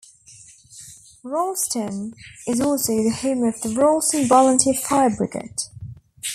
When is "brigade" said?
5.15-5.55